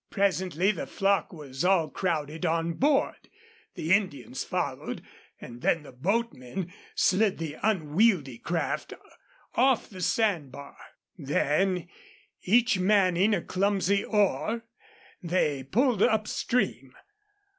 [0.09, 3.29] Presently the flock was all crowded on board,
[3.75, 5.03] the Indians followed,
[5.39, 8.93] and then the boatmen slid the unwieldy craft
[9.53, 10.75] off the sand bar.
[11.19, 11.87] Then,
[12.41, 14.63] each manning a clumsy oar,
[15.21, 16.93] they pulled up stream.